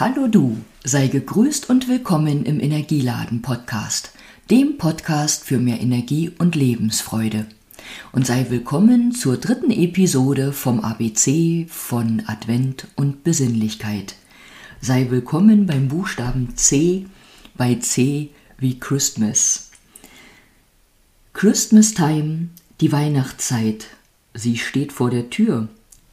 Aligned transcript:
Hallo 0.00 0.28
du, 0.28 0.56
sei 0.82 1.08
gegrüßt 1.08 1.68
und 1.68 1.86
willkommen 1.86 2.46
im 2.46 2.58
Energieladen 2.58 3.42
Podcast, 3.42 4.12
dem 4.48 4.78
Podcast 4.78 5.44
für 5.44 5.58
mehr 5.58 5.78
Energie 5.78 6.32
und 6.38 6.56
Lebensfreude. 6.56 7.44
Und 8.10 8.26
sei 8.26 8.46
willkommen 8.48 9.12
zur 9.12 9.36
dritten 9.36 9.70
Episode 9.70 10.54
vom 10.54 10.80
ABC 10.80 11.66
von 11.68 12.22
Advent 12.24 12.88
und 12.96 13.24
Besinnlichkeit. 13.24 14.14
Sei 14.80 15.10
willkommen 15.10 15.66
beim 15.66 15.88
Buchstaben 15.88 16.56
C, 16.56 17.04
bei 17.54 17.74
C 17.74 18.30
wie 18.56 18.80
Christmas. 18.80 19.70
Christmas 21.34 21.92
Time, 21.92 22.48
die 22.80 22.90
Weihnachtszeit, 22.90 23.88
sie 24.32 24.56
steht 24.56 24.94
vor 24.94 25.10
der 25.10 25.28
Tür. 25.28 25.68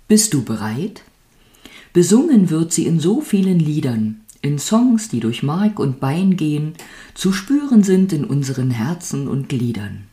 Bist 0.10 0.34
du 0.34 0.44
bereit? 0.44 1.04
Besungen 1.94 2.50
wird 2.50 2.74
sie 2.74 2.86
in 2.86 3.00
so 3.00 3.22
vielen 3.22 3.60
Liedern, 3.60 4.22
in 4.42 4.60
Songs, 4.60 5.10
die 5.10 5.20
durch 5.20 5.44
Mark 5.44 5.80
und 5.80 6.00
Bein 6.00 6.38
gehen, 6.38 6.74
zu 7.14 7.34
spüren 7.34 7.84
sind 7.84 8.14
in 8.14 8.24
unseren 8.24 8.72
Herzen 8.72 9.28
und 9.28 9.50
Gliedern. 9.50 10.04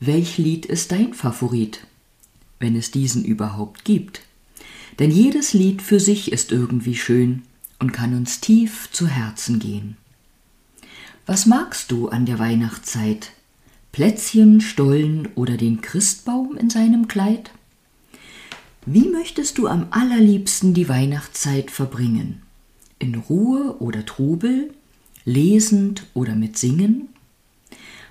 Welch 0.00 0.38
Lied 0.38 0.66
ist 0.66 0.92
dein 0.92 1.12
Favorit, 1.12 1.80
wenn 2.60 2.76
es 2.76 2.90
diesen 2.90 3.24
überhaupt 3.24 3.84
gibt? 3.84 4.22
Denn 4.98 5.10
jedes 5.10 5.52
Lied 5.52 5.82
für 5.82 6.00
sich 6.00 6.32
ist 6.32 6.52
irgendwie 6.52 6.96
schön 6.96 7.42
und 7.78 7.92
kann 7.92 8.14
uns 8.14 8.40
tief 8.40 8.88
zu 8.92 9.06
Herzen 9.06 9.58
gehen. 9.58 9.96
Was 11.26 11.46
magst 11.46 11.90
du 11.90 12.08
an 12.08 12.26
der 12.26 12.38
Weihnachtszeit? 12.38 13.32
Plätzchen, 13.92 14.60
Stollen 14.60 15.28
oder 15.34 15.56
den 15.56 15.80
Christbaum 15.80 16.56
in 16.56 16.70
seinem 16.70 17.08
Kleid? 17.08 17.50
Wie 18.90 19.10
möchtest 19.10 19.58
du 19.58 19.66
am 19.66 19.88
allerliebsten 19.90 20.72
die 20.72 20.88
Weihnachtszeit 20.88 21.70
verbringen? 21.70 22.40
In 22.98 23.16
Ruhe 23.16 23.76
oder 23.80 24.06
Trubel? 24.06 24.72
Lesend 25.26 26.06
oder 26.14 26.34
mit 26.34 26.56
Singen? 26.56 27.10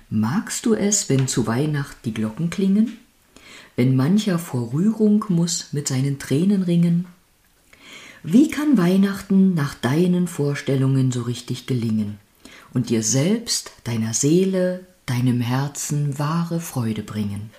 Magst 0.08 0.66
du 0.66 0.74
es, 0.74 1.08
wenn 1.08 1.26
zu 1.26 1.48
Weihnacht 1.48 1.96
die 2.04 2.14
Glocken 2.14 2.48
klingen? 2.48 2.96
Wenn 3.74 3.96
mancher 3.96 4.38
vor 4.38 4.72
Rührung 4.72 5.24
muss 5.30 5.72
mit 5.72 5.88
seinen 5.88 6.20
Tränen 6.20 6.62
ringen? 6.62 7.06
Wie 8.22 8.48
kann 8.48 8.78
Weihnachten 8.78 9.54
nach 9.54 9.74
deinen 9.74 10.28
Vorstellungen 10.28 11.10
so 11.10 11.22
richtig 11.22 11.66
gelingen 11.66 12.20
und 12.72 12.88
dir 12.90 13.02
selbst, 13.02 13.72
deiner 13.82 14.14
Seele, 14.14 14.86
deinem 15.06 15.40
Herzen 15.40 16.20
wahre 16.20 16.60
Freude 16.60 17.02
bringen? 17.02 17.50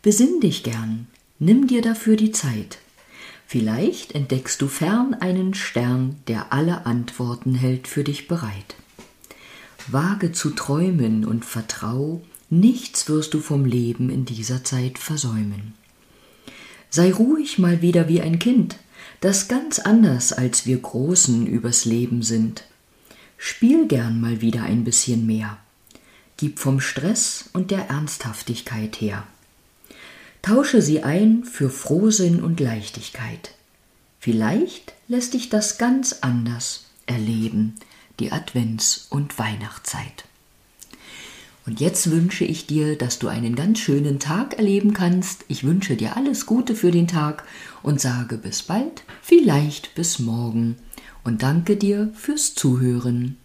Besinn 0.00 0.40
dich 0.40 0.62
gern, 0.62 1.06
Nimm 1.38 1.66
dir 1.66 1.82
dafür 1.82 2.16
die 2.16 2.32
Zeit. 2.32 2.78
Vielleicht 3.46 4.12
entdeckst 4.14 4.60
du 4.60 4.68
fern 4.68 5.14
einen 5.14 5.54
Stern, 5.54 6.16
der 6.26 6.52
alle 6.52 6.84
Antworten 6.84 7.54
hält 7.54 7.88
für 7.88 8.04
dich 8.04 8.28
bereit. 8.28 8.76
Wage 9.86 10.32
zu 10.32 10.50
träumen 10.50 11.24
und 11.24 11.44
vertrau, 11.44 12.20
nichts 12.50 13.08
wirst 13.08 13.34
du 13.34 13.40
vom 13.40 13.64
Leben 13.64 14.10
in 14.10 14.24
dieser 14.24 14.64
Zeit 14.64 14.98
versäumen. 14.98 15.74
Sei 16.90 17.12
ruhig 17.12 17.58
mal 17.58 17.80
wieder 17.82 18.08
wie 18.08 18.20
ein 18.20 18.38
Kind, 18.38 18.76
das 19.20 19.48
ganz 19.48 19.78
anders 19.78 20.32
als 20.32 20.66
wir 20.66 20.78
Großen 20.78 21.46
übers 21.46 21.84
Leben 21.84 22.22
sind. 22.22 22.64
Spiel 23.36 23.86
gern 23.86 24.20
mal 24.20 24.40
wieder 24.40 24.64
ein 24.64 24.84
bisschen 24.84 25.26
mehr. 25.26 25.58
Gib 26.36 26.58
vom 26.58 26.80
Stress 26.80 27.48
und 27.52 27.70
der 27.70 27.88
Ernsthaftigkeit 27.88 29.00
her. 29.00 29.26
Tausche 30.42 30.82
sie 30.82 31.02
ein 31.02 31.44
für 31.44 31.70
Frohsinn 31.70 32.42
und 32.42 32.60
Leichtigkeit. 32.60 33.54
Vielleicht 34.20 34.94
lässt 35.08 35.34
dich 35.34 35.48
das 35.48 35.78
ganz 35.78 36.18
anders 36.20 36.86
erleben, 37.06 37.74
die 38.20 38.32
Advents- 38.32 39.06
und 39.10 39.38
Weihnachtszeit. 39.38 40.24
Und 41.66 41.80
jetzt 41.80 42.10
wünsche 42.10 42.44
ich 42.44 42.66
dir, 42.66 42.96
dass 42.96 43.18
du 43.18 43.28
einen 43.28 43.54
ganz 43.54 43.78
schönen 43.78 44.18
Tag 44.18 44.54
erleben 44.54 44.94
kannst. 44.94 45.44
Ich 45.48 45.64
wünsche 45.64 45.96
dir 45.96 46.16
alles 46.16 46.46
Gute 46.46 46.74
für 46.74 46.90
den 46.90 47.06
Tag 47.06 47.44
und 47.82 48.00
sage 48.00 48.38
bis 48.38 48.62
bald, 48.62 49.02
vielleicht 49.20 49.94
bis 49.94 50.18
morgen. 50.18 50.76
Und 51.24 51.42
danke 51.42 51.76
dir 51.76 52.10
fürs 52.14 52.54
Zuhören. 52.54 53.36